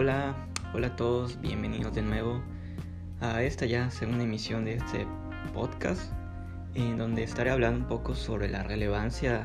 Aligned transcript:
Hola, 0.00 0.36
hola 0.74 0.86
a 0.86 0.96
todos, 0.96 1.40
bienvenidos 1.40 1.92
de 1.92 2.02
nuevo 2.02 2.40
a 3.20 3.42
esta 3.42 3.66
ya 3.66 3.90
segunda 3.90 4.22
emisión 4.22 4.64
de 4.64 4.74
este 4.74 5.08
podcast 5.52 6.12
en 6.76 6.98
donde 6.98 7.24
estaré 7.24 7.50
hablando 7.50 7.80
un 7.80 7.88
poco 7.88 8.14
sobre 8.14 8.48
la 8.48 8.62
relevancia 8.62 9.42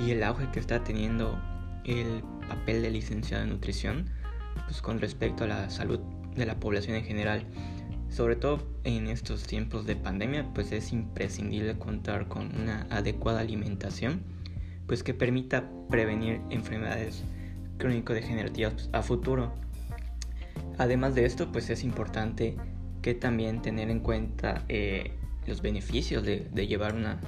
y 0.00 0.12
el 0.12 0.22
auge 0.22 0.50
que 0.50 0.60
está 0.60 0.82
teniendo 0.82 1.38
el 1.84 2.22
papel 2.48 2.80
de 2.80 2.90
licenciado 2.90 3.44
en 3.44 3.50
nutrición 3.50 4.06
pues 4.64 4.80
con 4.80 4.98
respecto 4.98 5.44
a 5.44 5.46
la 5.46 5.68
salud 5.68 6.00
de 6.34 6.46
la 6.46 6.58
población 6.58 6.96
en 6.96 7.04
general. 7.04 7.44
Sobre 8.08 8.36
todo 8.36 8.66
en 8.84 9.08
estos 9.08 9.42
tiempos 9.42 9.84
de 9.84 9.94
pandemia, 9.94 10.54
pues 10.54 10.72
es 10.72 10.90
imprescindible 10.90 11.78
contar 11.78 12.28
con 12.28 12.46
una 12.58 12.86
adecuada 12.88 13.40
alimentación, 13.40 14.22
pues 14.86 15.02
que 15.02 15.12
permita 15.12 15.68
prevenir 15.90 16.40
enfermedades 16.48 17.24
crónico-degenerativas 17.76 18.88
a 18.94 19.02
futuro. 19.02 19.65
Además 20.78 21.14
de 21.14 21.24
esto, 21.24 21.50
pues 21.52 21.70
es 21.70 21.84
importante 21.84 22.56
que 23.02 23.14
también 23.14 23.62
tener 23.62 23.90
en 23.90 24.00
cuenta 24.00 24.64
eh, 24.68 25.12
los 25.46 25.62
beneficios 25.62 26.24
de, 26.24 26.66
llevar 26.66 26.94
una, 26.94 27.20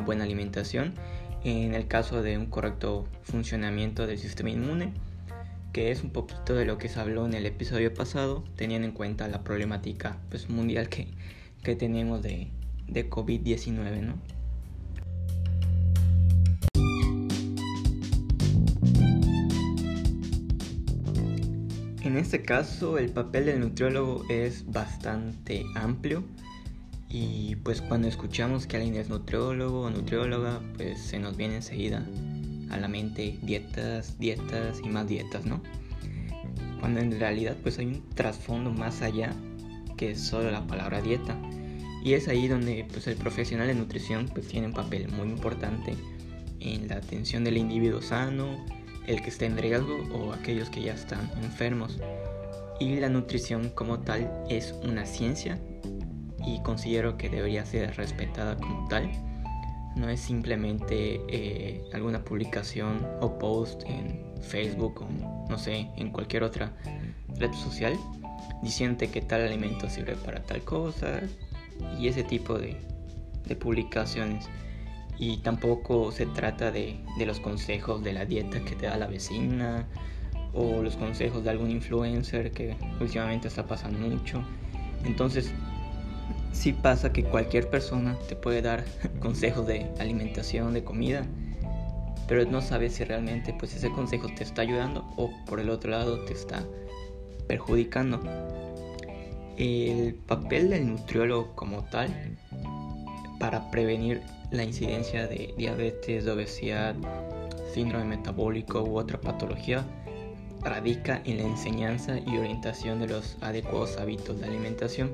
buena 0.00 0.24
alimentación 0.24 0.94
en 1.44 1.74
el 1.74 1.86
caso 1.86 2.22
de 2.22 2.38
un 2.38 2.46
correcto 2.46 3.08
funcionamiento 3.22 4.06
del 4.06 4.18
sistema 4.18 4.50
inmune, 4.50 4.92
que 5.72 5.90
es 5.90 6.02
un 6.02 6.10
poquito 6.10 6.54
de 6.54 6.64
lo 6.64 6.78
que 6.78 6.88
se 6.88 7.00
habló 7.00 7.26
en 7.26 7.34
el 7.34 7.46
episodio 7.46 7.92
pasado, 7.94 8.44
teniendo 8.56 8.86
en 8.86 8.94
cuenta 8.94 9.28
la 9.28 9.42
problemática 9.42 10.18
pues, 10.28 10.48
mundial 10.48 10.88
que, 10.88 11.08
que 11.62 11.76
tenemos 11.76 12.22
de, 12.22 12.48
de 12.88 13.08
COVID-19, 13.08 14.00
¿no? 14.00 14.14
En 22.12 22.18
este 22.18 22.42
caso 22.42 22.98
el 22.98 23.08
papel 23.08 23.46
del 23.46 23.60
nutriólogo 23.60 24.26
es 24.28 24.70
bastante 24.70 25.64
amplio 25.74 26.22
y 27.08 27.56
pues 27.56 27.80
cuando 27.80 28.06
escuchamos 28.06 28.66
que 28.66 28.76
alguien 28.76 28.96
es 28.96 29.08
nutriólogo 29.08 29.84
o 29.84 29.90
nutrióloga 29.90 30.60
pues 30.76 31.00
se 31.00 31.18
nos 31.18 31.38
viene 31.38 31.56
enseguida 31.56 32.06
a 32.68 32.76
la 32.76 32.86
mente 32.86 33.38
dietas, 33.40 34.18
dietas 34.18 34.82
y 34.84 34.90
más 34.90 35.08
dietas, 35.08 35.46
¿no? 35.46 35.62
Cuando 36.80 37.00
en 37.00 37.18
realidad 37.18 37.56
pues 37.62 37.78
hay 37.78 37.86
un 37.86 38.06
trasfondo 38.10 38.70
más 38.70 39.00
allá 39.00 39.34
que 39.96 40.14
solo 40.14 40.50
la 40.50 40.66
palabra 40.66 41.00
dieta 41.00 41.34
y 42.04 42.12
es 42.12 42.28
ahí 42.28 42.46
donde 42.46 42.86
pues 42.92 43.06
el 43.06 43.16
profesional 43.16 43.68
de 43.68 43.74
nutrición 43.74 44.28
pues 44.28 44.48
tiene 44.48 44.66
un 44.66 44.74
papel 44.74 45.08
muy 45.08 45.28
importante 45.28 45.94
en 46.60 46.88
la 46.88 46.96
atención 46.96 47.42
del 47.42 47.56
individuo 47.56 48.02
sano, 48.02 48.62
el 49.06 49.22
que 49.22 49.30
esté 49.30 49.46
en 49.46 49.58
riesgo 49.58 50.04
o 50.12 50.32
aquellos 50.32 50.70
que 50.70 50.82
ya 50.82 50.94
están 50.94 51.30
enfermos. 51.42 51.98
Y 52.80 52.96
la 52.96 53.08
nutrición 53.08 53.70
como 53.70 54.00
tal 54.00 54.30
es 54.48 54.74
una 54.82 55.06
ciencia 55.06 55.58
y 56.44 56.60
considero 56.62 57.16
que 57.16 57.28
debería 57.28 57.64
ser 57.64 57.96
respetada 57.96 58.56
como 58.56 58.88
tal. 58.88 59.10
No 59.96 60.08
es 60.08 60.20
simplemente 60.20 61.20
eh, 61.28 61.84
alguna 61.92 62.24
publicación 62.24 63.06
o 63.20 63.38
post 63.38 63.82
en 63.86 64.24
Facebook 64.40 65.02
o 65.02 65.48
no 65.48 65.58
sé, 65.58 65.88
en 65.96 66.10
cualquier 66.10 66.42
otra 66.42 66.72
red 67.36 67.52
social 67.52 67.96
diciendo 68.62 69.04
que 69.12 69.20
tal 69.20 69.42
alimento 69.42 69.88
sirve 69.88 70.16
para 70.16 70.42
tal 70.42 70.62
cosa 70.62 71.20
y 71.98 72.08
ese 72.08 72.22
tipo 72.22 72.58
de, 72.58 72.76
de 73.46 73.56
publicaciones 73.56 74.48
y 75.18 75.38
tampoco 75.38 76.10
se 76.12 76.26
trata 76.26 76.70
de, 76.70 77.00
los 77.24 77.40
consejos 77.40 78.02
de 78.02 78.12
la 78.12 78.24
dieta 78.24 78.64
que 78.64 78.74
te 78.74 78.86
da 78.86 78.96
la 78.96 79.06
vecina 79.06 79.86
o 80.54 80.82
los 80.82 80.96
consejos 80.96 81.44
de 81.44 81.50
algún 81.50 81.70
influencer 81.70 82.50
que 82.52 82.76
últimamente 83.00 83.48
está 83.48 83.66
pasando 83.66 83.98
mucho. 83.98 84.42
Entonces, 85.04 85.52
sí 86.52 86.72
pasa 86.72 87.12
que 87.12 87.24
cualquier 87.24 87.68
persona 87.70 88.16
te 88.28 88.36
puede 88.36 88.62
dar 88.62 88.84
consejos 89.20 89.66
de 89.66 89.86
alimentación, 89.98 90.74
de 90.74 90.84
comida, 90.84 91.24
pero 92.28 92.44
no 92.44 92.62
sabes 92.62 92.94
si 92.94 93.04
realmente 93.04 93.54
pues 93.58 93.74
ese 93.74 93.90
consejo 93.90 94.28
te 94.34 94.44
está 94.44 94.62
ayudando 94.62 95.04
o 95.16 95.30
por 95.46 95.60
el 95.60 95.70
otro 95.70 95.90
lado 95.90 96.20
te 96.20 96.32
está 96.32 96.64
perjudicando. 97.46 98.20
El 99.58 100.14
papel 100.14 100.70
del 100.70 100.88
nutriólogo 100.88 101.54
como 101.54 101.84
tal 101.84 102.36
para 103.42 103.72
prevenir 103.72 104.22
la 104.52 104.62
incidencia 104.62 105.26
de 105.26 105.52
diabetes, 105.58 106.24
de 106.24 106.30
obesidad, 106.30 106.94
síndrome 107.74 108.04
metabólico 108.04 108.84
u 108.84 108.96
otra 108.96 109.20
patología 109.20 109.84
radica 110.60 111.20
en 111.24 111.38
la 111.38 111.42
enseñanza 111.42 112.20
y 112.20 112.38
orientación 112.38 113.00
de 113.00 113.08
los 113.08 113.36
adecuados 113.40 113.96
hábitos 113.96 114.38
de 114.38 114.46
alimentación. 114.46 115.10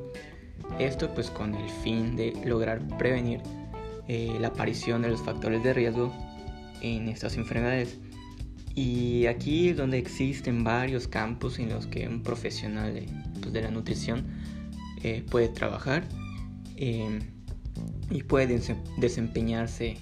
Esto 0.78 1.08
pues 1.14 1.30
con 1.30 1.54
el 1.54 1.70
fin 1.82 2.16
de 2.16 2.34
lograr 2.44 2.86
prevenir 2.98 3.40
eh, 4.08 4.36
la 4.38 4.48
aparición 4.48 5.00
de 5.00 5.08
los 5.08 5.22
factores 5.22 5.62
de 5.62 5.72
riesgo 5.72 6.12
en 6.82 7.08
estas 7.08 7.38
enfermedades. 7.38 7.96
Y 8.74 9.24
aquí 9.24 9.70
es 9.70 9.78
donde 9.78 9.96
existen 9.96 10.64
varios 10.64 11.08
campos 11.08 11.58
en 11.58 11.70
los 11.70 11.86
que 11.86 12.06
un 12.06 12.22
profesional 12.22 12.92
de, 12.92 13.08
pues, 13.40 13.54
la 13.54 13.70
nutrición 13.70 14.26
eh, 15.02 15.24
puede 15.30 15.48
trabajar. 15.48 16.04
Eh, 16.76 17.20
y 18.10 18.22
puede 18.22 18.60
desempeñarse 18.98 19.96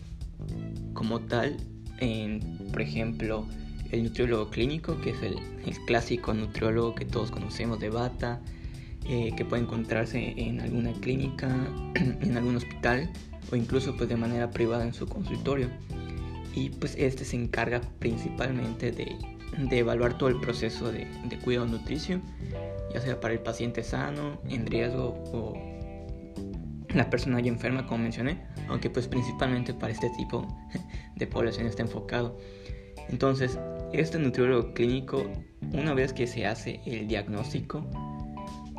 como 0.94 1.20
tal 1.20 1.56
en, 1.98 2.40
por 2.70 2.82
ejemplo, 2.82 3.46
el 3.90 4.04
nutriólogo 4.04 4.50
clínico, 4.50 5.00
que 5.00 5.10
es 5.10 5.22
el, 5.22 5.36
clásico 5.86 6.34
nutriólogo 6.34 6.94
que 6.94 7.04
todos 7.04 7.30
conocemos 7.30 7.80
de 7.80 7.90
bata, 7.90 8.40
eh, 9.08 9.32
que 9.36 9.44
puede 9.44 9.62
encontrarse 9.62 10.34
en 10.36 10.60
alguna 10.60 10.92
clínica, 10.92 11.48
en 11.94 12.36
algún 12.36 12.56
hospital 12.56 13.10
o 13.50 13.56
incluso 13.56 13.96
pues 13.96 14.08
de 14.08 14.16
manera 14.16 14.50
privada 14.50 14.84
en 14.84 14.94
su 14.94 15.06
consultorio. 15.06 15.68
Y 16.54 16.70
pues 16.70 16.94
este 16.98 17.24
se 17.24 17.36
encarga 17.36 17.80
principalmente 17.98 18.90
de, 18.90 19.16
evaluar 19.70 20.18
todo 20.18 20.28
el 20.28 20.40
proceso 20.40 20.90
de, 20.90 21.06
de 21.28 21.38
cuidado 21.38 21.66
nutricio, 21.66 22.20
ya 22.92 23.00
sea 23.00 23.20
para 23.20 23.34
el 23.34 23.40
paciente 23.40 23.82
sano, 23.82 24.40
en 24.48 24.66
riesgo 24.66 25.22
o 25.32 25.75
la 26.94 27.10
persona 27.10 27.40
ya 27.40 27.48
enferma, 27.48 27.86
como 27.86 28.04
mencioné, 28.04 28.38
aunque 28.68 28.90
pues 28.90 29.08
principalmente 29.08 29.74
para 29.74 29.92
este 29.92 30.10
tipo 30.10 30.46
de 31.16 31.26
población 31.26 31.66
está 31.66 31.82
enfocado. 31.82 32.38
Entonces, 33.08 33.58
este 33.92 34.18
nutriólogo 34.18 34.72
clínico, 34.74 35.30
una 35.72 35.94
vez 35.94 36.12
que 36.12 36.26
se 36.26 36.46
hace 36.46 36.80
el 36.86 37.06
diagnóstico, 37.06 37.86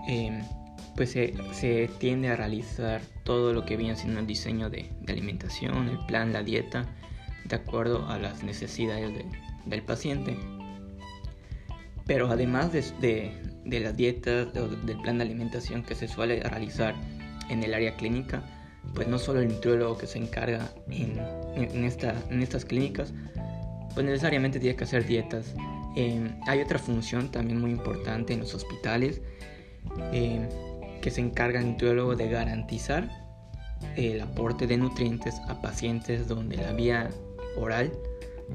em, 0.07 0.41
pues 0.96 1.12
se, 1.12 1.90
tiende 2.00 2.29
a 2.29 2.35
realizar 2.35 3.01
todo 3.23 3.53
lo 3.53 3.66
que 3.66 3.78
viene 3.78 3.96
siendo 3.96 4.19
el 4.19 4.28
diseño 4.28 4.69
de, 4.69 4.90
alimentación, 5.07 5.90
el 5.90 6.06
plan, 6.07 6.34
la 6.34 6.44
dieta, 6.44 6.85
de 7.46 7.56
acuerdo 7.56 8.07
a 8.07 8.17
las 8.17 8.44
necesidades 8.44 9.13
del 9.66 9.84
paciente. 9.84 10.38
Pero 12.06 12.29
además 12.29 12.72
de, 12.72 12.81
de, 13.00 13.31
de 13.63 13.79
las 13.79 13.96
dietas, 13.96 14.53
del 14.53 15.01
plan 15.01 15.17
de 15.19 15.25
alimentación 15.25 15.84
que 15.84 15.94
se 15.94 16.07
suele 16.07 16.41
realizar 16.41 16.96
en 17.50 17.63
el 17.63 17.74
área 17.74 17.96
clínica, 17.96 18.44
pues 18.94 19.08
no 19.08 19.19
solo 19.19 19.41
el 19.41 19.47
nutriólogo 19.47 19.97
que 19.97 20.08
se 20.08 20.18
encarga 20.18 20.69
en, 20.90 21.19
en, 21.56 21.84
esta, 21.84 22.16
en 22.30 22.41
estas 22.41 22.66
clínicas, 22.66 23.13
pues 23.94 24.06
necesariamente 24.06 24.59
tiene 24.59 24.75
que 24.75 24.84
hacer 24.84 25.06
dietas. 25.06 25.53
Em, 25.96 26.40
hay 26.46 26.62
otra 26.62 26.78
función 26.78 27.31
también 27.31 27.59
muy 27.59 27.72
importante 27.72 28.34
en 28.34 28.41
los 28.41 28.53
hospitales 28.53 29.22
em, 30.12 30.47
que 31.02 31.09
se 31.09 31.22
encarga 31.22 31.59
el 31.59 31.68
nutriólogo 31.72 32.16
de 32.16 32.30
garantizar 32.30 33.09
el 33.96 34.22
aporte 34.22 34.68
de 34.68 34.78
nutrientes 34.78 35.40
a 35.47 35.62
pacientes 35.62 36.28
donde 36.28 36.58
la 36.58 36.74
vía 36.74 37.09
oral 37.56 37.91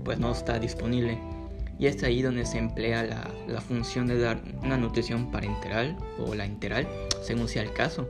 pues 0.04 0.18
no 0.18 0.32
está 0.32 0.58
disponible. 0.58 1.18
Y 1.78 1.86
es 1.86 2.02
ahí 2.04 2.22
donde 2.22 2.46
se 2.46 2.58
emplea 2.58 3.02
la, 3.02 3.30
la 3.48 3.60
función 3.60 4.06
de 4.06 4.18
dar 4.18 4.40
una 4.62 4.76
nutrición 4.76 5.30
parenteral 5.30 5.96
o 6.18 6.34
la 6.34 6.44
enteral, 6.44 6.86
según 7.22 7.48
sea 7.48 7.62
el 7.62 7.72
caso. 7.72 8.06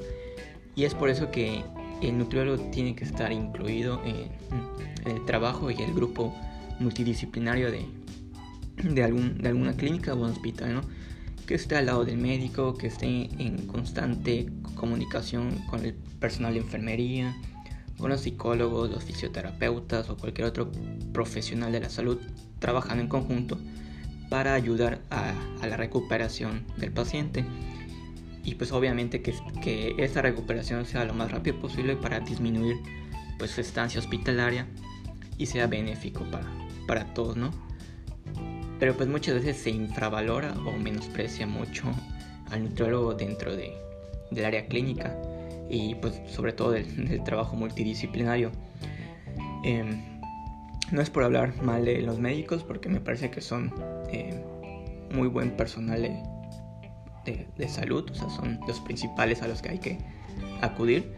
Y 0.75 0.85
es 0.85 0.95
por 0.95 1.11
eso 1.11 1.31
que 1.31 1.63
el 2.03 2.19
nutriólogo 2.19 2.63
tiene 2.71 2.95
que 2.95 3.05
estar 3.05 3.33
incluido 3.33 4.03
en, 4.05 4.31
el 5.05 5.25
trabajo 5.25 5.71
y 5.71 5.75
el 5.83 5.93
grupo 5.95 6.35
multidisciplinario 6.79 7.71
de, 7.71 7.87
de, 8.83 9.03
algún, 9.03 9.39
de 9.39 9.49
alguna 9.49 9.73
clínica 9.75 10.15
o 10.15 10.23
hospital, 10.23 10.75
¿no? 10.75 10.81
que 11.47 11.55
esté 11.55 11.77
al 11.77 11.87
lado 11.87 12.05
del 12.05 12.19
médico, 12.19 12.77
que 12.77 12.87
esté 12.87 13.07
en 13.07 13.67
constante 13.67 14.49
comunicación 14.75 15.59
con 15.69 15.85
el 15.85 15.95
personal 16.21 16.55
de 16.55 16.61
enfermería, 16.61 17.37
con 17.99 18.11
los 18.11 18.23
psicólogos, 18.23 18.91
los 18.91 19.05
fisioterapeutas 19.05 20.09
o 20.09 20.17
cualquier 20.17 20.47
otro 20.47 20.71
profesional 21.13 21.73
de 21.73 21.81
la 21.81 21.91
salud 21.91 22.19
trabajando 22.59 23.03
en 23.03 23.09
conjunto 23.09 23.59
para 24.31 24.55
ayudar 24.55 25.01
a, 25.11 25.35
a 25.61 25.67
la 25.67 25.77
recuperación 25.77 26.65
del 26.77 26.93
paciente 26.93 27.45
y 28.45 28.55
pues 28.55 28.73
obviamente 28.73 29.23
que, 29.23 29.35
que 29.63 29.95
esta 29.99 30.23
recuperación 30.23 30.85
sea 30.87 31.05
lo 31.05 31.15
más 31.15 31.31
rápido 31.31 31.59
posible 31.61 31.97
para 31.97 32.21
disminuir 32.21 32.77
pues 33.39 33.53
su 33.53 33.61
estancia 33.61 34.01
hospitalaria 34.01 34.67
y 35.39 35.47
sea 35.47 35.67
benéfico 35.67 36.25
para, 36.31 36.47
para 36.87 37.13
todos, 37.15 37.37
¿no? 37.37 37.51
pero 38.83 38.97
pues 38.97 39.09
muchas 39.09 39.37
veces 39.37 39.59
se 39.59 39.71
infravalora 39.71 40.55
o 40.67 40.73
menosprecia 40.73 41.47
mucho 41.47 41.85
al 42.51 42.65
nutriólogo 42.65 43.15
dentro 43.15 43.55
de, 43.55 43.77
del 44.33 44.45
área 44.45 44.67
clínica 44.67 45.17
y 45.71 45.95
pues 45.95 46.21
sobre 46.27 46.53
todo 46.53 46.73
del, 46.73 47.23
trabajo 47.23 47.55
multidisciplinario. 47.55 48.51
Em, 49.63 50.03
no 50.91 51.01
es 51.01 51.11
por 51.11 51.23
hablar 51.23 51.63
mal 51.63 51.85
de 51.85 52.03
los 52.03 52.19
médicos 52.19 52.65
porque 52.65 52.89
me 52.89 52.99
parece 52.99 53.31
que 53.31 53.41
son 53.41 53.73
em, 54.11 54.41
muy 55.13 55.29
buen 55.29 55.53
personal 55.53 56.05
de, 57.25 57.69
salud, 57.69 58.09
o 58.11 58.15
sea, 58.15 58.29
son 58.31 58.61
los 58.67 58.81
principales 58.81 59.43
a 59.43 59.49
los 59.49 59.63
que 59.63 59.71
hay 59.71 59.79
que 59.79 59.99
acudir. 60.61 61.15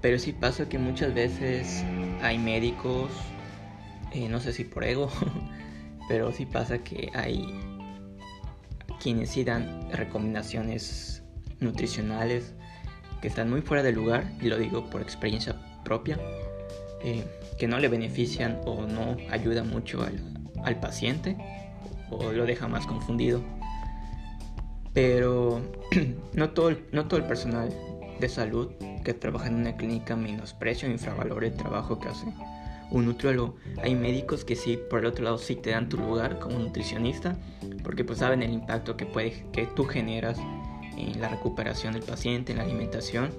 Pero 0.00 0.18
sí 0.18 0.32
pasa 0.32 0.68
que 0.68 0.78
muchas 0.78 1.12
veces 1.14 1.84
hay 2.22 2.38
médicos, 2.38 3.10
eh, 4.12 4.28
no 4.28 4.40
sé 4.40 4.52
si 4.52 4.64
por 4.64 4.84
ego, 4.84 5.10
pero 6.08 6.32
sí 6.32 6.46
pasa 6.46 6.78
que 6.78 7.10
hay 7.14 7.44
quienes 9.00 9.30
sí 9.30 9.44
dan 9.44 9.90
recomendaciones 9.92 11.22
nutricionales 11.60 12.54
que 13.20 13.28
están 13.28 13.50
muy 13.50 13.62
fuera 13.62 13.82
de 13.82 13.92
lugar, 13.92 14.30
y 14.40 14.46
lo 14.46 14.56
digo 14.58 14.88
por 14.90 15.02
experiencia 15.02 15.56
propia, 15.84 16.18
eh, 17.02 17.24
que 17.58 17.66
no 17.66 17.78
le 17.80 17.88
benefician 17.88 18.60
o 18.64 18.86
no 18.86 19.16
ayudan 19.30 19.68
mucho 19.68 20.06
al 20.64 20.80
paciente 20.80 21.36
o 22.10 22.32
lo 22.32 22.46
deja 22.46 22.68
más 22.68 22.86
confundido. 22.86 23.42
Pero 24.98 25.60
no 26.32 26.50
todo, 26.50 26.76
no 26.90 27.06
todo 27.06 27.20
el 27.20 27.26
personal 27.26 27.72
de 28.18 28.28
salud 28.28 28.72
que 29.04 29.14
trabaja 29.14 29.46
en 29.46 29.54
una 29.54 29.76
clínica 29.76 30.16
menosprecia 30.16 30.88
o 30.88 30.90
infravalora 30.90 31.46
el 31.46 31.54
trabajo 31.54 32.00
que 32.00 32.08
hace 32.08 32.26
un 32.90 33.06
nutriólogo. 33.06 33.54
Hay 33.80 33.94
médicos 33.94 34.44
que 34.44 34.56
sí, 34.56 34.76
por 34.90 34.98
el 34.98 35.06
otro 35.06 35.22
lado, 35.22 35.38
sí 35.38 35.54
te 35.54 35.70
dan 35.70 35.88
tu 35.88 35.98
lugar 35.98 36.40
como 36.40 36.58
nutricionista, 36.58 37.36
porque 37.84 38.02
pues 38.02 38.18
saben 38.18 38.42
el 38.42 38.52
impacto 38.52 38.96
que, 38.96 39.06
puede, 39.06 39.46
que 39.52 39.68
tú 39.68 39.84
generas 39.84 40.36
en 40.96 41.20
la 41.20 41.28
recuperación 41.28 41.92
del 41.92 42.02
paciente, 42.02 42.50
en 42.50 42.58
la 42.58 42.64
alimentación. 42.64 43.30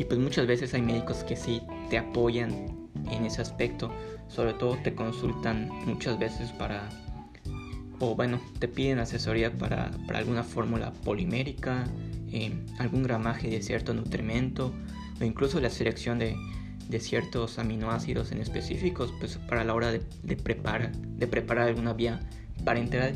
Y 0.00 0.06
pues 0.06 0.18
muchas 0.18 0.48
veces 0.48 0.74
hay 0.74 0.82
médicos 0.82 1.22
que 1.22 1.36
sí 1.36 1.62
te 1.88 1.98
apoyan 1.98 2.88
en 3.12 3.24
ese 3.24 3.42
aspecto. 3.42 3.92
Sobre 4.26 4.54
todo 4.54 4.76
te 4.82 4.92
consultan 4.96 5.68
muchas 5.86 6.18
veces 6.18 6.50
para, 6.50 6.88
o 7.98 8.14
bueno, 8.14 8.40
te 8.58 8.68
piden 8.68 8.98
asesoría 8.98 9.52
para, 9.52 9.90
para 10.06 10.18
alguna 10.18 10.42
fórmula 10.42 10.92
polimérica, 10.92 11.84
eh, 12.32 12.52
algún 12.78 13.02
gramaje 13.02 13.48
de 13.48 13.62
cierto 13.62 13.94
nutrimento 13.94 14.72
o 15.20 15.24
incluso 15.24 15.60
la 15.60 15.70
selección 15.70 16.18
de, 16.18 16.36
de 16.88 17.00
ciertos 17.00 17.58
aminoácidos 17.58 18.32
en 18.32 18.38
específicos 18.38 19.12
pues 19.18 19.38
para 19.48 19.64
la 19.64 19.74
hora 19.74 19.90
de, 19.90 20.02
de, 20.22 20.36
preparar, 20.36 20.92
de 20.92 21.26
preparar 21.26 21.68
alguna 21.68 21.92
vía 21.92 22.20
parenteral. 22.64 23.14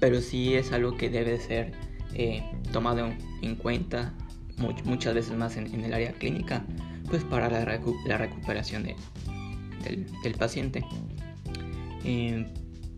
Pero 0.00 0.20
sí 0.20 0.54
es 0.54 0.72
algo 0.72 0.96
que 0.96 1.10
debe 1.10 1.38
ser 1.40 1.72
eh, 2.14 2.42
tomado 2.72 3.10
en 3.42 3.56
cuenta 3.56 4.14
muchas 4.84 5.14
veces 5.14 5.36
más 5.36 5.56
en, 5.56 5.84
el 5.84 5.92
área 5.92 6.12
clínica 6.12 6.64
pues 7.08 7.24
para 7.24 7.50
la, 7.50 7.80
la 8.06 8.18
recuperación 8.18 8.84
de, 8.84 8.96
del, 10.22 10.34
paciente. 10.34 10.84
Eh, 12.04 12.46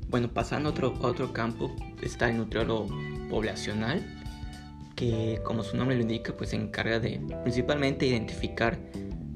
bueno, 0.08 0.28
pasando 0.28 0.68
a 0.68 0.72
otro, 0.72 0.94
otro 1.00 1.32
campo 1.32 1.74
está 2.02 2.28
el 2.28 2.38
nutriólogo 2.38 2.88
poblacional 3.28 4.04
que 4.96 5.40
como 5.44 5.62
su 5.62 5.76
nombre 5.76 5.94
lo 5.94 6.02
indica 6.02 6.34
pues 6.36 6.50
se 6.50 6.56
encarga 6.56 6.98
de 6.98 7.20
principalmente 7.42 8.06
identificar 8.06 8.78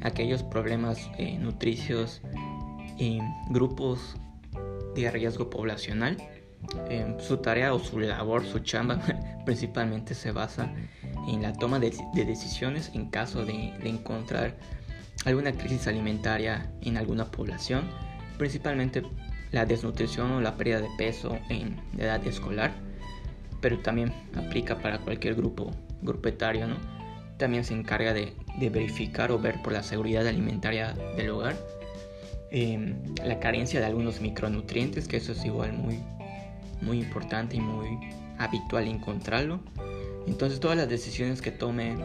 aquellos 0.01 0.43
problemas 0.43 1.11
eh, 1.19 1.39
nutricios 1.39 2.23
en 2.99 3.21
grupos 3.51 4.17
de 4.95 5.11
riesgo 5.11 5.51
poblacional. 5.51 6.17
su 7.19 7.39
tarea 7.39 7.73
o 7.73 7.79
su 7.79 7.99
labor, 7.99 8.45
su 8.45 8.59
chamba, 8.61 9.01
principalmente 9.47 10.15
se 10.15 10.33
basa 10.33 10.73
en 11.27 11.43
la 11.43 11.53
toma 11.53 11.79
de, 11.79 11.93
decisiones 12.15 12.91
en 12.95 13.11
caso 13.11 13.45
de, 13.45 13.75
encontrar 13.85 14.57
alguna 15.25 15.53
crisis 15.53 15.87
alimentaria 15.87 16.71
en 16.83 16.97
alguna 16.97 17.31
población, 17.31 17.85
principalmente 18.39 19.03
la 19.53 19.67
desnutrición 19.67 20.31
o 20.33 20.41
la 20.41 20.57
pérdida 20.57 20.81
de 20.81 20.89
peso 20.97 21.39
en 21.49 21.81
edad 21.99 22.25
escolar, 22.27 22.73
pero 23.61 23.79
también 23.81 24.13
aplica 24.35 24.79
para 24.79 24.99
cualquier 24.99 25.35
grupo, 25.35 25.71
grupo 26.03 26.29
etario, 26.29 26.67
¿no? 26.67 26.77
También 27.37 27.65
se 27.65 27.75
encarga 27.75 28.13
de, 28.13 28.35
verificar 28.71 29.33
o 29.33 29.39
ver 29.39 29.63
por 29.63 29.73
la 29.73 29.83
seguridad 29.83 30.27
alimentaria 30.27 30.93
del 31.17 31.31
hogar, 31.31 31.57
em, 32.51 32.97
la 33.25 33.39
carencia 33.41 33.81
de 33.81 33.87
algunos 33.87 34.21
micronutrientes, 34.21 35.09
que 35.09 35.17
eso 35.17 35.33
es 35.33 35.45
igual 35.45 35.73
muy, 35.73 36.01
muy 36.83 36.99
importante 37.01 37.57
y 37.57 37.61
muy 37.61 37.99
habitual 38.39 38.89
encontrarlo. 38.89 39.61
Entonces 40.27 40.61
todas 40.61 40.77
las 40.77 40.89
decisiones 40.89 41.41
que 41.41 41.51
tome 41.51 41.97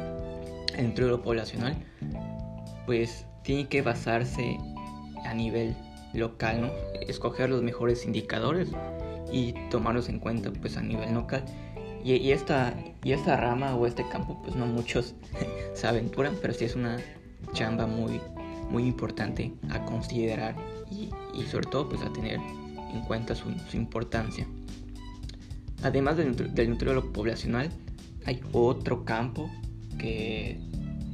el 0.78 0.88
nutriólogo 0.88 1.24
poblacional, 1.24 1.76
pues 2.86 3.26
tiene 3.44 3.68
que 3.68 3.82
basarse 3.82 4.58
a 5.26 5.34
nivel 5.34 5.76
local. 6.16 6.72
Escoger 7.08 7.50
los 7.50 7.62
mejores 7.62 8.06
indicadores 8.06 8.70
y 9.32 9.54
tomarlos 9.70 10.10
en 10.10 10.20
cuenta 10.20 10.52
pues 10.52 10.78
a 10.78 10.82
nivel 10.82 11.14
local 11.14 11.44
y, 12.06 12.32
esta, 12.32 12.76
y 13.04 13.14
esta 13.14 13.36
rama 13.36 13.76
o 13.76 13.88
este 13.88 14.08
campo, 14.08 14.40
pues 14.44 14.56
no 14.56 14.68
muchos 14.68 15.16
se 15.74 15.88
aventuran, 15.88 16.36
pero 16.40 16.54
sí 16.54 16.66
es 16.66 16.76
una 16.76 16.98
chamba 17.54 17.88
muy, 17.88 18.22
muy 18.70 18.84
importante 18.84 19.54
a 19.70 19.84
considerar 19.86 20.56
y, 20.92 21.10
sobre 21.46 21.68
todo 21.68 21.90
pues 21.90 22.02
a 22.04 22.14
tener 22.14 22.40
en 22.94 23.02
cuenta 23.08 23.34
su, 23.34 23.50
importancia. 23.74 24.46
Además 25.82 26.18
del, 26.18 26.54
del 26.54 26.70
nutriólogo 26.70 27.12
poblacional, 27.12 27.70
hay 28.26 28.40
otro 28.52 29.04
campo 29.04 29.50
que 29.98 30.60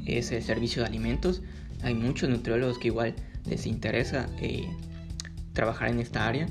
es 0.06 0.32
el 0.32 0.44
servicio 0.44 0.82
de 0.82 0.90
alimentos. 0.90 1.42
Hay 1.84 1.96
muchos 1.96 2.30
nutriólogos 2.30 2.78
que 2.78 2.88
igual 2.88 3.16
les 3.46 3.66
interesa 3.66 4.28
eh, 4.42 4.68
trabajar 5.54 5.90
en 5.90 6.00
esta 6.00 6.28
área 6.28 6.48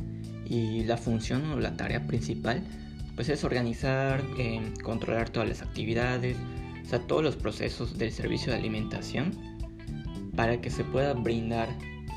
y 0.47 0.85
la 0.85 0.97
función 0.97 1.51
o 1.53 1.61
la 1.61 1.77
tarea 1.77 2.07
principal 2.07 2.63
pues 3.15 3.29
es 3.29 3.45
organizar, 3.45 4.23
eh, 4.39 4.73
controlar 4.83 5.29
todas 5.29 5.49
las 5.49 5.63
actividades, 5.63 6.37
o 6.83 6.89
sea, 6.89 7.01
todos 7.01 7.23
los 7.23 7.37
procesos 7.37 7.99
del 7.99 8.13
servicio 8.13 8.53
de 8.53 8.59
alimentación 8.59 9.33
para 10.35 10.61
que 10.61 10.71
se 10.71 10.85
pueda 10.85 11.13
brindar 11.13 11.69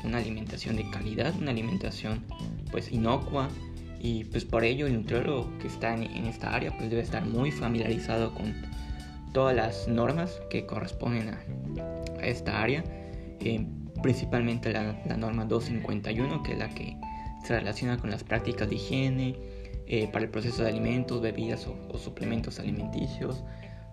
una 0.04 0.18
alimentación 0.18 0.76
de 0.76 0.88
calidad, 0.90 1.34
una 1.38 1.50
alimentación 1.50 2.24
pues 2.70 2.90
inocua. 2.90 3.48
Y 4.00 4.24
pues 4.24 4.44
por 4.44 4.64
ello 4.64 4.86
el 4.86 4.94
nutriólogo 4.94 5.50
que 5.58 5.66
está 5.66 5.94
en, 5.94 6.26
esta 6.26 6.54
área 6.54 6.76
pues 6.76 6.90
debe 6.90 7.02
estar 7.02 7.24
muy 7.24 7.50
familiarizado 7.50 8.34
con 8.34 8.54
todas 9.32 9.56
las 9.56 9.88
normas 9.88 10.40
que 10.50 10.66
corresponden 10.66 11.30
a, 11.30 12.24
esta 12.24 12.62
área, 12.62 12.84
eh, 13.40 13.66
principalmente 14.04 14.70
la, 14.70 15.02
la 15.06 15.16
norma 15.16 15.46
251 15.46 16.42
que 16.42 16.52
es 16.52 16.58
la 16.58 16.68
que 16.68 16.94
se 17.42 17.58
relaciona 17.58 17.96
con 17.96 18.10
las 18.10 18.22
prácticas 18.22 18.68
de 18.68 18.74
higiene, 18.74 19.34
eh, 19.86 20.08
para 20.12 20.26
el 20.26 20.30
proceso 20.30 20.62
de 20.62 20.68
alimentos, 20.68 21.22
bebidas 21.22 21.66
o, 21.66 21.98
suplementos 21.98 22.60
alimenticios. 22.60 23.42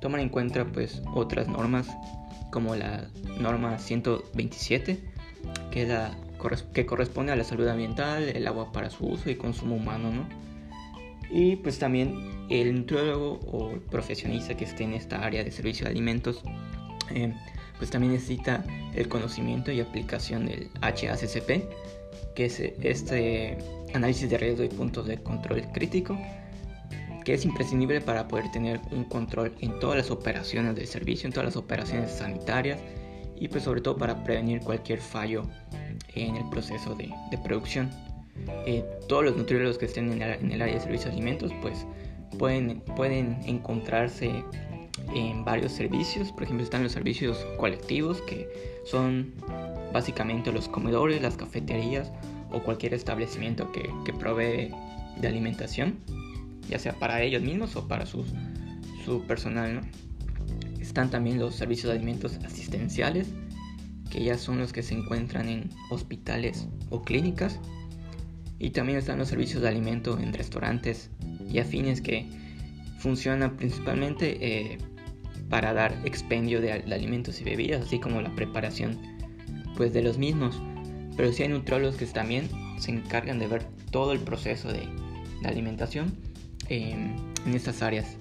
Tomar 0.02 0.20
en 0.20 0.28
cuenta 0.28 0.66
pues 0.66 1.02
otras 1.14 1.48
normas 1.48 1.88
como 2.52 2.76
la 2.76 3.08
norma 3.40 3.80
127 3.80 5.00
que, 5.72 5.86
la, 5.86 6.12
que 6.74 6.86
corresponde 6.86 7.32
a 7.32 7.38
la 7.38 7.46
salud 7.46 7.70
ambiental, 7.70 8.24
el 8.24 8.48
agua 8.48 8.74
para 8.74 8.90
su 8.90 9.06
uso 9.06 9.30
y 9.30 9.36
consumo 9.36 9.76
humano, 9.78 10.12
¿no? 10.12 10.28
Y 11.30 11.56
pues 11.56 11.80
también 11.80 12.46
el 12.50 12.76
nutriólogo 12.76 13.40
o 13.46 13.80
profesionista 13.90 14.58
que 14.58 14.66
esté 14.66 14.84
en 14.84 14.92
esta 14.92 15.24
área 15.24 15.42
de 15.46 15.52
servicio 15.52 15.86
de 15.86 15.92
alimentos, 15.92 16.44
eh, 17.12 17.34
pues 17.82 17.90
también 17.90 18.14
necesita 18.14 18.64
el 18.94 19.08
conocimiento 19.10 19.72
y 19.72 19.80
aplicación 19.80 20.46
del 20.46 20.70
HACCP, 20.82 21.66
que 22.36 22.46
es 22.46 22.60
este 22.60 23.58
análisis 23.96 24.30
de 24.30 24.38
riesgo 24.38 24.64
y 24.64 24.68
puntos 24.68 25.08
de 25.08 25.18
control 25.18 25.64
crítico, 25.74 26.16
que 27.26 27.34
es 27.34 27.44
imprescindible 27.44 28.00
para 28.00 28.28
poder 28.28 28.52
tener 28.52 28.80
un 28.92 29.06
control 29.06 29.56
en 29.62 29.80
todas 29.80 29.98
las 29.98 30.12
operaciones 30.12 30.76
del 30.76 30.86
servicio, 30.86 31.26
en 31.26 31.34
todas 31.34 31.46
las 31.46 31.56
operaciones 31.56 32.12
sanitarias 32.12 32.80
y 33.36 33.48
pues 33.48 33.64
sobre 33.64 33.82
todo 33.82 33.98
para 33.98 34.24
prevenir 34.24 34.60
cualquier 34.60 35.02
fallo 35.02 35.42
en 36.14 36.36
el 36.36 36.48
proceso 36.52 36.94
de, 36.94 37.12
producción. 37.44 37.90
Eh, 38.68 38.86
todos 39.10 39.24
los 39.24 39.36
nutriólogos 39.36 39.80
que 39.80 39.86
estén 39.86 40.12
en 40.12 40.22
el, 40.52 40.62
área 40.62 40.76
de 40.76 40.80
servicios 40.80 41.06
de 41.06 41.14
alimentos 41.14 41.52
pues 41.64 41.88
pueden, 42.38 42.82
pueden 42.96 43.40
encontrarse 43.48 44.44
en 45.14 45.44
varios 45.44 45.72
servicios, 45.72 46.32
por 46.32 46.44
ejemplo 46.44 46.64
están 46.64 46.84
los 46.84 46.92
servicios 46.92 47.38
colectivos 47.58 48.22
que 48.22 48.48
son 48.86 49.34
básicamente 49.94 50.52
los 50.52 50.68
comedores, 50.68 51.22
las 51.22 51.38
cafeterías 51.38 52.12
o 52.52 52.62
cualquier 52.62 52.94
establecimiento 52.94 53.72
que, 53.72 53.90
provee 54.14 54.72
de 55.18 55.28
alimentación, 55.28 56.00
ya 56.70 56.80
sea 56.80 56.94
para 56.94 57.22
ellos 57.22 57.42
mismos 57.42 57.76
o 57.76 57.88
para 57.88 58.06
sus, 58.06 58.28
su 59.06 59.24
personal. 59.24 59.82
Están 60.80 61.10
también 61.10 61.40
los 61.40 61.56
servicios 61.56 61.92
de 61.92 61.98
alimentos 61.98 62.40
asistenciales, 62.46 63.30
que 64.10 64.24
ya 64.24 64.38
son 64.38 64.60
los 64.60 64.74
que 64.74 64.84
se 64.84 64.94
encuentran 64.94 65.48
en 65.48 65.70
hospitales 65.90 66.68
o 66.90 67.02
clínicas. 67.02 67.60
Y 68.60 68.72
también 68.72 68.98
están 68.98 69.18
los 69.18 69.30
servicios 69.30 69.62
de 69.62 69.70
alimento 69.70 70.20
en 70.20 70.34
restaurantes 70.34 71.10
y 71.50 71.60
afines 71.60 72.02
que 72.02 72.28
funcionan 73.02 73.58
principalmente 73.58 74.38
eh, 74.40 74.78
para 75.50 75.74
dar 75.74 75.94
expendio 76.06 76.62
de, 76.62 76.72
alimentos 76.72 77.42
y 77.42 77.44
bebidas, 77.44 77.82
así 77.86 78.00
como 78.00 78.22
la 78.22 78.34
preparación 78.36 79.00
pues, 79.76 79.92
de 79.92 80.02
los 80.02 80.18
mismos. 80.18 80.62
Pero 81.18 81.34
sí 81.34 81.44
hay 81.44 81.50
nutriólogos 81.50 81.98
que 81.98 82.06
también 82.06 82.48
se 82.78 82.92
encargan 82.92 83.40
de 83.40 83.48
ver 83.48 83.64
todo 83.92 84.14
el 84.14 84.20
proceso 84.20 84.72
de, 84.72 84.88
alimentación 85.44 86.16
en 86.70 87.16
estas 87.48 87.82
áreas. 87.82 88.16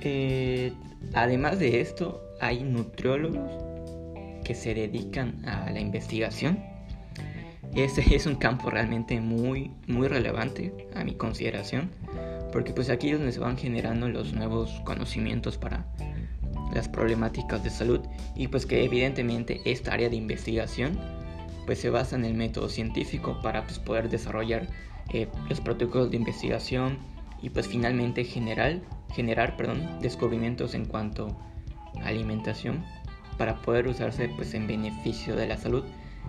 Eh, 0.00 0.72
además 1.14 1.60
de 1.60 1.80
esto, 1.80 2.20
hay 2.40 2.64
nutriólogos 2.64 3.48
que 4.44 4.56
se 4.56 4.74
dedican 4.74 5.48
a 5.48 5.70
la 5.70 5.78
investigación 5.78 6.58
este 7.74 8.14
es 8.14 8.26
un 8.26 8.34
campo 8.34 8.68
realmente 8.68 9.18
muy, 9.20 9.70
muy 9.86 10.06
relevante 10.06 10.74
a 10.94 11.04
mi 11.04 11.14
consideración, 11.14 11.90
porque 12.52 12.72
pues 12.72 12.90
aquí 12.90 13.10
es 13.10 13.18
donde 13.18 13.32
se 13.32 13.40
van 13.40 13.56
generando 13.56 14.08
los 14.08 14.32
nuevos 14.32 14.70
conocimientos 14.84 15.58
para 15.58 15.86
las 16.74 16.88
problemáticas 16.88 17.62
de 17.64 17.70
salud 17.70 18.00
y 18.34 18.48
pues 18.48 18.66
que 18.66 18.84
evidentemente 18.84 19.60
esta 19.64 19.92
área 19.92 20.08
de 20.08 20.16
investigación 20.16 20.98
pues 21.66 21.80
se 21.80 21.90
basa 21.90 22.16
en 22.16 22.24
el 22.24 22.34
método 22.34 22.68
científico 22.68 23.38
para 23.42 23.64
pues, 23.64 23.78
poder 23.78 24.08
desarrollar 24.08 24.68
eh, 25.12 25.28
los 25.48 25.60
protocolos 25.60 26.10
de 26.10 26.16
investigación 26.16 26.98
y 27.40 27.50
pues 27.50 27.66
finalmente 27.66 28.24
generar, 28.24 28.80
generar 29.14 29.56
perdón, 29.56 29.98
descubrimientos 30.00 30.74
en 30.74 30.86
cuanto 30.86 31.36
a 32.00 32.06
alimentación 32.06 32.84
para 33.36 33.60
poder 33.62 33.88
usarse 33.88 34.28
pues 34.28 34.54
en 34.54 34.66
beneficio 34.66 35.34
de 35.36 35.46
la 35.46 35.56
salud. 35.56 35.84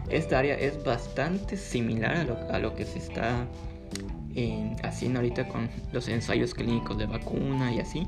Esta 0.09 0.39
área 0.39 0.55
es 0.55 0.83
bastante 0.83 1.55
similar 1.55 2.27
a 2.51 2.59
lo, 2.59 2.75
que 2.75 2.85
se 2.85 2.99
está 2.99 3.47
eh, 4.35 4.75
haciendo 4.83 5.19
ahorita 5.19 5.47
con 5.47 5.69
los 5.91 6.07
ensayos 6.07 6.53
clínicos 6.53 6.97
de 6.97 7.05
vacuna 7.05 7.73
y 7.73 7.79
así. 7.79 8.07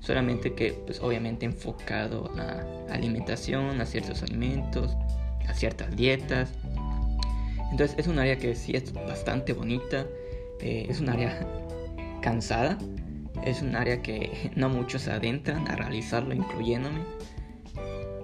Solamente 0.00 0.54
que 0.54 0.72
pues 0.72 1.00
obviamente 1.00 1.44
enfocado 1.44 2.30
a 2.38 2.92
alimentación, 2.92 3.80
a 3.80 3.86
ciertos 3.86 4.22
alimentos, 4.22 4.96
a 5.48 5.54
ciertas 5.54 5.94
dietas. 5.94 6.50
Entonces 7.70 7.96
es 7.98 8.06
un 8.06 8.18
área 8.18 8.38
que 8.38 8.54
sí 8.54 8.72
es 8.74 8.92
bastante 8.92 9.52
bonita, 9.52 10.06
eh, 10.60 10.86
es 10.88 11.00
un 11.00 11.10
área 11.10 11.46
cansada, 12.22 12.78
es 13.44 13.62
un 13.62 13.76
área 13.76 14.02
que 14.02 14.50
no 14.56 14.68
muchos 14.68 15.02
se 15.02 15.12
adentran 15.12 15.68
a 15.68 15.76
realizarlo, 15.76 16.34
incluyéndome 16.34 17.00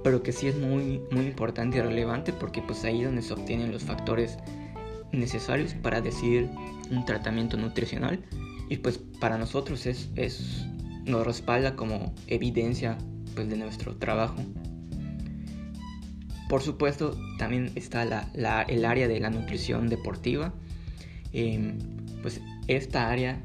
pero 0.07 0.23
que 0.23 0.31
sí 0.31 0.47
es 0.47 0.55
muy, 0.57 1.02
muy 1.11 1.26
importante 1.26 1.78
y 1.78 1.81
relevante 1.81 2.33
porque 2.33 2.62
pues 2.62 2.85
ahí 2.85 3.00
es 3.00 3.07
donde 3.07 3.23
se 3.23 3.33
obtienen 3.33 3.73
los 3.73 3.83
factores 3.83 4.38
necesarios 5.13 5.75
para 5.75 6.01
decidir 6.01 6.49
un 6.91 7.05
tratamiento 7.05 7.57
nutricional 7.57 8.21
y 8.69 8.79
pues 8.79 8.99
para 9.21 9.39
nosotros 9.39 9.87
es, 9.87 10.09
es 10.17 10.67
nos 11.05 11.25
respalda 11.25 11.77
como 11.77 12.15
evidencia 12.27 12.99
pues 13.35 13.49
de 13.49 13.57
nuestro 13.57 13.97
trabajo. 13.97 14.37
Por 16.49 16.63
supuesto 16.63 17.17
también 17.39 17.73
está 17.75 18.05
la, 18.05 18.63
el 18.69 18.85
área 18.85 19.09
de 19.09 19.21
la 19.21 19.31
nutrición 19.31 19.89
deportiva. 19.89 20.53
Em, 21.33 21.79
pues 22.23 22.41
esta 22.67 23.11
área 23.11 23.41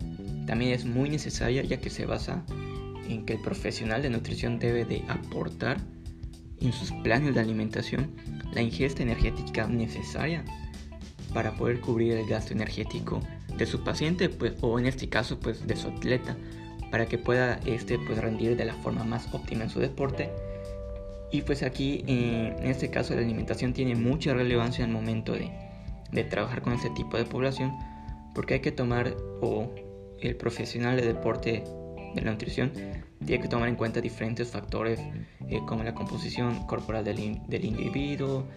también 0.46 0.72
es 0.72 0.86
muy 0.86 1.10
necesaria 1.10 1.64
ya 1.64 1.80
que 1.80 1.90
se 1.90 2.06
basa 2.06 2.44
en 3.08 3.26
que 3.26 3.34
el 3.34 3.42
profesional 3.42 4.02
de 4.02 4.10
nutrición 4.10 4.60
debe 4.60 4.86
de 4.86 5.04
aportar 5.08 5.78
en 6.60 6.72
sus 6.72 6.92
planes 7.04 7.34
de 7.34 7.42
alimentación 7.42 8.12
la 8.54 8.62
ingesta 8.62 9.04
energética 9.04 9.68
necesaria 9.68 10.46
para 11.34 11.54
poder 11.54 11.80
cubrir 11.80 12.14
el 12.14 12.28
gasto 12.28 12.54
energético 12.54 13.22
de 13.58 13.66
su 13.66 13.84
paciente 13.84 14.30
pues, 14.30 14.54
o 14.62 14.80
en 14.80 14.86
este 14.86 15.10
caso 15.10 15.40
pues 15.40 15.66
de 15.68 15.76
su 15.76 15.88
atleta 15.90 16.38
para 16.92 17.06
que 17.06 17.18
pueda 17.18 17.60
este 17.66 17.98
pues 18.00 18.18
rendir 18.18 18.58
de 18.58 18.66
la 18.66 18.74
forma 18.76 19.04
más 19.04 19.34
óptima 19.34 19.64
en 19.64 19.70
su 19.70 19.80
deporte. 19.80 20.30
Y 21.32 21.44
pues 21.44 21.64
aquí 21.64 22.04
en 22.08 22.66
este 22.66 22.90
caso 22.90 23.16
la 23.16 23.22
alimentación 23.22 23.72
tiene 23.74 23.96
mucha 23.96 24.34
relevancia 24.34 24.84
el 24.84 24.92
momento 24.92 25.34
de, 25.34 25.50
trabajar 26.30 26.62
con 26.62 26.74
este 26.74 26.90
tipo 26.90 27.16
de 27.16 27.24
población 27.24 27.72
porque 28.36 28.56
hay 28.56 28.60
que 28.60 28.74
tomar 28.74 29.16
o 29.42 29.74
el 30.20 30.36
profesional 30.36 30.98
de 30.98 31.08
deporte 31.08 31.64
de 32.14 32.22
la 32.22 32.32
nutrición 32.32 32.74
tiene 33.26 33.42
que 33.42 33.48
tomar 33.48 33.70
en 33.70 33.76
cuenta 33.76 34.02
diferentes 34.02 34.50
factores 34.50 35.00
eh, 35.48 35.62
como 35.68 35.84
la 35.84 35.94
composición 35.94 36.66
corporal 36.66 37.06
del 37.06 37.66
individuo, 37.66 38.48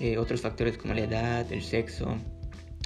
eh, 0.00 0.18
otros 0.18 0.40
factores 0.40 0.78
como 0.78 0.94
la 0.94 1.00
edad, 1.00 1.52
el 1.52 1.62
sexo, 1.62 2.16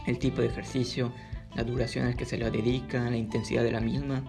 el 0.06 0.18
tipo 0.18 0.40
de 0.40 0.48
ejercicio, 0.48 1.12
la 1.54 1.64
duración 1.64 2.06
al 2.06 2.16
que 2.16 2.24
se 2.24 2.38
le 2.38 2.50
dedica, 2.50 3.10
la 3.10 3.16
intensidad 3.16 3.62
de 3.62 3.72
la 3.72 3.80
misma. 3.80 4.22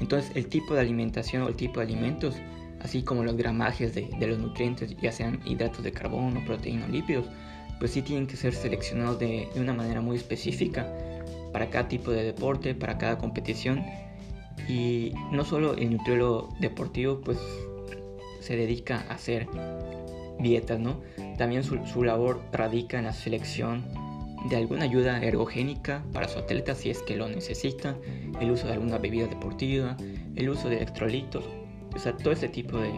Entonces 0.00 0.32
el 0.34 0.46
tipo 0.46 0.74
de 0.74 0.80
alimentación 0.80 1.42
o 1.42 1.48
el 1.48 1.56
tipo 1.56 1.80
de 1.80 1.86
alimentos, 1.86 2.36
así 2.80 3.02
como 3.02 3.24
los 3.24 3.36
gramajes 3.36 3.94
de, 3.94 4.08
de 4.18 4.26
los 4.26 4.38
nutrientes, 4.38 4.96
ya 5.00 5.12
sean 5.12 5.40
hidratos 5.44 5.84
de 5.84 5.92
carbono, 5.92 6.44
proteína 6.44 6.86
o 6.86 6.88
lípidos, 6.88 7.26
pues 7.78 7.92
sí 7.92 8.02
tienen 8.02 8.26
que 8.26 8.36
ser 8.36 8.54
seleccionados 8.54 9.18
de, 9.18 9.48
de 9.54 9.60
una 9.60 9.72
manera 9.72 10.00
muy 10.00 10.16
específica 10.16 10.86
para 11.52 11.70
cada 11.70 11.88
tipo 11.88 12.10
de 12.10 12.24
deporte, 12.24 12.74
para 12.74 12.98
cada 12.98 13.18
competición 13.18 13.84
y 14.68 15.12
no 15.32 15.44
solo 15.44 15.74
el 15.74 15.90
nutriólogo 15.90 16.54
deportivo 16.60 17.20
pues 17.20 17.38
se 18.40 18.56
dedica 18.56 19.04
a 19.08 19.14
hacer 19.14 19.48
dietas, 20.42 20.78
¿no? 20.78 21.00
También 21.38 21.64
su, 21.64 21.84
su 21.86 22.04
labor 22.04 22.42
radica 22.52 22.98
en 22.98 23.04
la 23.04 23.12
selección 23.12 23.84
de 24.48 24.56
alguna 24.56 24.84
ayuda 24.84 25.22
ergogénica 25.22 26.02
para 26.12 26.28
su 26.28 26.38
atleta 26.38 26.74
si 26.74 26.90
es 26.90 27.02
que 27.02 27.16
lo 27.16 27.28
necesita, 27.28 27.96
el 28.40 28.50
uso 28.50 28.66
de 28.66 28.74
alguna 28.74 28.98
bebida 28.98 29.26
deportiva, 29.26 29.96
el 30.34 30.48
uso 30.48 30.68
de 30.68 30.76
electrolitos, 30.76 31.44
o 31.94 31.98
sea, 31.98 32.16
todo 32.16 32.32
este 32.32 32.48
tipo 32.48 32.78
de, 32.78 32.92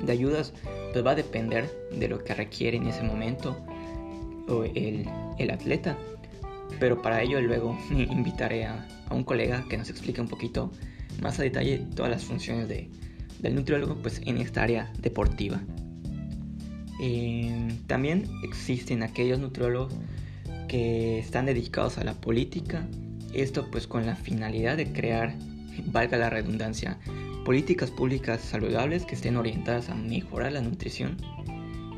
de 0.00 0.12
ayudas 0.12 0.52
pues 0.92 1.06
va 1.06 1.12
a 1.12 1.14
depender 1.14 1.70
de 1.92 2.08
lo 2.08 2.24
que 2.24 2.34
requiere 2.34 2.76
en 2.76 2.86
ese 2.86 3.02
momento 3.02 3.56
el, 4.74 5.08
el 5.38 5.50
atleta. 5.50 5.96
Pero 6.78 7.02
para 7.02 7.22
ello 7.22 7.40
luego 7.40 7.78
invitaré 7.90 8.64
a, 8.66 8.86
a 9.08 9.14
un 9.14 9.24
colega 9.24 9.64
que 9.68 9.76
nos 9.76 9.90
explique 9.90 10.20
un 10.20 10.28
poquito 10.28 10.70
más 11.20 11.38
a 11.38 11.42
detalle 11.42 11.84
todas 11.94 12.10
las 12.10 12.24
funciones 12.24 12.68
de, 12.68 12.88
del 13.40 13.54
nutriólogo 13.54 13.96
pues, 13.96 14.20
en 14.24 14.38
esta 14.38 14.62
área 14.62 14.92
deportiva. 14.98 15.60
También 17.86 18.28
existen 18.42 19.02
aquellos 19.02 19.38
nutriólogos 19.38 19.94
que 20.68 21.18
están 21.18 21.46
dedicados 21.46 21.96
a 21.96 22.04
la 22.04 22.14
política, 22.14 22.86
esto 23.32 23.70
pues 23.70 23.86
con 23.86 24.04
la 24.04 24.16
finalidad 24.16 24.76
de 24.76 24.92
crear, 24.92 25.34
valga 25.86 26.18
la 26.18 26.30
redundancia, 26.30 26.98
políticas 27.44 27.90
públicas 27.90 28.40
saludables 28.40 29.06
que 29.06 29.14
estén 29.14 29.36
orientadas 29.36 29.88
a 29.88 29.94
mejorar 29.94 30.52
la 30.52 30.60
nutrición. 30.60 31.16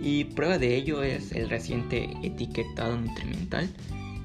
Y 0.01 0.25
prueba 0.25 0.59
de 0.59 0.77
ello 0.77 1.03
es 1.03 1.33
el 1.33 1.51
reciente 1.51 2.09
etiquetado 2.23 2.97
nutrimental 2.97 3.69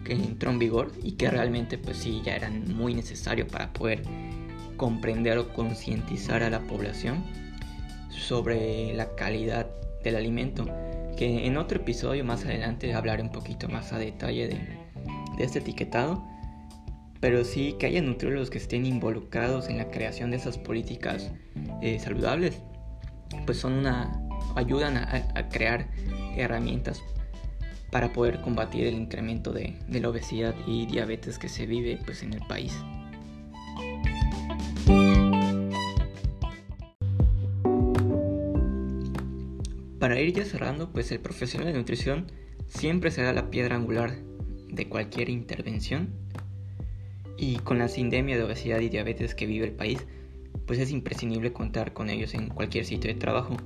que 0.04 0.14
entró 0.14 0.52
en 0.52 0.60
vigor 0.60 0.92
y 1.04 1.14
que 1.14 1.30
realmente 1.30 1.78
pues 1.78 1.98
sí 1.98 2.22
ya 2.24 2.36
eran 2.36 2.74
muy 2.76 2.94
necesario 2.94 3.48
para 3.48 3.74
poder 3.74 4.04
comprender 4.78 5.38
o 5.40 5.54
concientizar 5.54 6.44
a 6.44 6.50
la 6.50 6.62
población 6.62 7.24
sobre 8.10 8.94
la 8.94 9.16
calidad 9.16 9.68
del 10.04 10.16
alimento 10.16 10.66
que 11.18 11.46
en 11.46 11.58
otro 11.58 11.80
episodio 11.80 12.24
más 12.24 12.46
adelante 12.46 12.94
hablaré 12.94 13.24
un 13.24 13.32
poquito 13.32 13.68
más 13.70 13.94
a 13.94 13.98
detalle 13.98 14.48
de, 14.48 14.60
de 15.38 15.44
este 15.44 15.60
etiquetado 15.60 16.24
pero 17.20 17.44
sí 17.44 17.76
que 17.80 17.88
haya 17.88 18.02
nutriólogos 18.02 18.50
que 18.50 18.60
estén 18.60 18.86
involucrados 18.86 19.70
en 19.70 19.78
la 19.78 19.90
creación 19.90 20.32
de 20.32 20.38
esas 20.38 20.58
políticas 20.58 21.32
eh, 21.82 22.00
saludables 22.00 22.62
pues 23.46 23.58
son 23.58 23.74
una 23.74 24.28
ayudan 24.58 24.98
a, 24.98 25.50
crear 25.50 25.88
herramientas 26.36 27.04
para 27.92 28.12
poder 28.12 28.42
combatir 28.42 28.88
el 28.88 28.96
incremento 28.96 29.54
de, 29.54 29.78
la 29.90 30.10
obesidad 30.10 30.56
y 30.66 30.86
diabetes 30.86 31.40
que 31.40 31.50
se 31.50 31.66
vive 31.66 32.00
pues, 32.06 32.24
en 32.24 32.34
el 32.34 32.42
país. 32.48 32.74
Para 40.08 40.22
ir 40.22 40.34
ya 40.34 40.46
cerrando, 40.46 40.90
pues 40.94 41.12
el 41.12 41.20
profesional 41.20 41.74
de 41.74 41.78
nutrición 41.78 42.32
siempre 42.70 43.12
será 43.12 43.34
la 43.34 43.50
piedra 43.50 43.76
angular 43.76 44.16
de 44.70 44.88
cualquier 44.88 45.28
intervención 45.28 46.14
y 47.36 47.58
con 47.58 47.78
la 47.78 47.90
sindemia 47.90 48.38
de 48.38 48.44
obesidad 48.44 48.80
y 48.80 48.88
diabetes 48.88 49.36
que 49.36 49.46
vive 49.46 49.66
el 49.66 49.74
país, 49.74 50.00
pues 50.66 50.80
es 50.80 50.92
imprescindible 50.92 51.52
contar 51.52 51.92
con 51.92 52.10
ellos 52.10 52.36
en 52.36 52.48
cualquier 52.48 52.86
sitio 52.86 53.14
de 53.14 53.20
trabajo. 53.20 53.58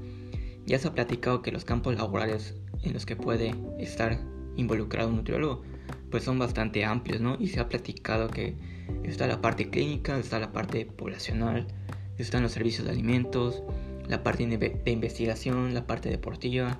Ya 0.66 0.80
se 0.80 0.88
ha 0.88 0.96
platicado 0.96 1.44
que 1.44 1.52
los 1.52 1.64
campos 1.64 1.96
laborales 1.96 2.56
en 2.82 2.94
los 2.94 3.06
que 3.06 3.16
puede 3.16 3.54
estar 3.78 4.20
involucrado 4.56 5.10
un 5.10 5.18
nutriólogo, 5.18 5.62
pues 6.10 6.24
son 6.24 6.40
bastante 6.40 6.84
amplios, 6.86 7.22
¿no? 7.22 7.38
Y 7.40 7.50
se 7.50 7.60
ha 7.60 7.70
platicado 7.70 8.30
que 8.30 8.56
está 9.04 9.28
la 9.28 9.42
parte 9.42 9.70
clínica, 9.70 10.18
está 10.18 10.40
la 10.40 10.52
parte 10.52 10.88
poblacional, 10.88 11.68
están 12.18 12.42
los 12.42 12.54
servicios 12.54 12.88
de 12.88 12.94
alimentos, 12.94 13.62
la 14.12 14.24
parte 14.24 14.46
de 14.46 14.92
investigación, 14.92 15.74
la 15.74 15.88
parte 15.88 16.10
deportiva, 16.10 16.78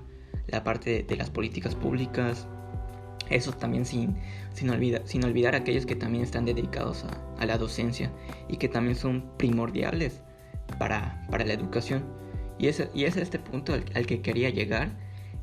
la 0.48 0.66
parte 0.66 1.04
de, 1.04 1.16
las 1.16 1.30
políticas 1.30 1.76
públicas, 1.76 2.46
Eso 3.30 3.54
también 3.54 3.86
sin, 3.86 4.18
sin, 4.54 4.70
sin 5.06 5.24
olvidar 5.24 5.56
aquellos 5.56 5.86
que 5.86 5.96
también 5.96 6.26
están 6.26 6.44
dedicados 6.44 7.06
a, 7.40 7.46
la 7.46 7.58
docencia 7.58 8.12
y 8.50 8.58
que 8.58 8.68
también 8.68 8.98
son 8.98 9.32
primordiales 9.38 10.22
para, 10.78 11.26
para 11.32 11.46
la 11.46 11.54
educación. 11.54 12.04
Y 12.60 12.68
es, 12.68 12.86
y 12.94 13.06
es 13.06 13.16
este 13.16 13.40
punto 13.40 13.74
al, 13.74 14.06
que 14.06 14.22
quería 14.22 14.50
llegar. 14.50 14.90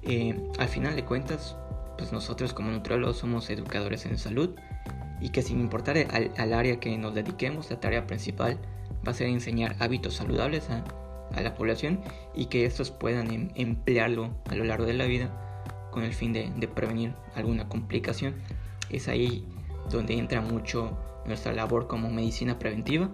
Eh, 0.03 0.39
al 0.59 0.69
final 0.69 0.95
de 0.95 1.07
cuentas, 1.07 1.57
pues 1.97 2.13
nosotros 2.13 2.53
como 2.53 2.71
nutriólogos 2.71 3.17
somos 3.17 3.49
educadores 3.49 4.05
en 4.05 4.19
salud 4.19 4.55
y 5.23 5.31
que 5.31 5.41
sin 5.41 5.59
importar 5.59 5.97
al, 5.97 6.33
al, 6.37 6.53
área 6.53 6.79
que 6.79 6.97
nos 6.99 7.15
dediquemos, 7.15 7.71
la 7.71 7.81
tarea 7.81 8.07
principal 8.07 8.59
va 9.07 9.13
a 9.13 9.15
ser 9.15 9.29
enseñar 9.29 9.75
hábitos 9.81 10.15
saludables 10.15 10.69
a, 10.69 10.85
a 11.35 11.41
la 11.41 11.55
población 11.55 12.01
y 12.35 12.47
que 12.47 12.65
estos 12.65 12.91
puedan 12.91 13.31
em, 13.31 13.49
emplearlo 13.55 14.31
a 14.47 14.55
lo 14.55 14.65
largo 14.65 14.87
de 14.87 14.95
la 14.95 15.07
vida 15.07 15.31
con 15.91 16.05
el 16.05 16.13
fin 16.13 16.33
de, 16.33 16.51
prevenir 16.75 17.15
alguna 17.35 17.69
complicación. 17.69 18.35
Es 18.91 19.09
ahí 19.09 19.45
donde 19.91 20.17
entra 20.17 20.41
mucho 20.41 20.97
nuestra 21.27 21.53
labor 21.53 21.87
como 21.87 22.11
medicina 22.11 22.59
preventiva. 22.59 23.11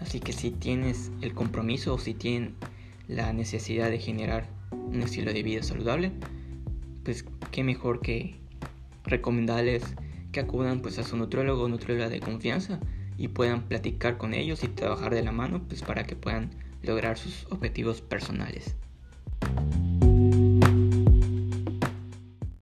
Así 0.00 0.20
que 0.20 0.32
si 0.32 0.50
tienes 0.50 1.10
el 1.22 1.34
compromiso 1.34 1.94
o 1.94 1.98
si 1.98 2.14
tienen 2.14 2.56
la 3.08 3.32
necesidad 3.32 3.90
de 3.90 3.98
generar 3.98 4.48
un 4.70 5.02
estilo 5.02 5.32
de 5.32 5.42
vida 5.42 5.62
saludable, 5.62 6.12
pues 7.04 7.24
qué 7.50 7.64
mejor 7.64 8.00
que 8.00 8.36
recomendarles 9.04 9.82
que 10.32 10.40
acudan 10.40 10.80
pues 10.80 10.98
a 10.98 11.04
su 11.04 11.16
nutriólogo 11.16 11.64
o 11.64 11.68
nutrióloga 11.68 12.08
de 12.08 12.20
confianza 12.20 12.80
y 13.16 13.28
puedan 13.28 13.68
platicar 13.68 14.18
con 14.18 14.34
ellos 14.34 14.64
y 14.64 14.68
trabajar 14.68 15.14
de 15.14 15.22
la 15.22 15.32
mano 15.32 15.62
pues 15.68 15.82
para 15.82 16.04
que 16.04 16.16
puedan 16.16 16.50
lograr 16.84 17.18
sus 17.18 17.46
objetivos 17.50 18.00
personales. 18.00 18.76